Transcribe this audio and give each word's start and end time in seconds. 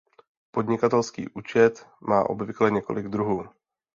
Podnikatelský 0.51 1.29
účet 1.29 1.87
má 2.01 2.29
obvykle 2.29 2.71
několik 2.71 3.05
druhů. 3.07 3.45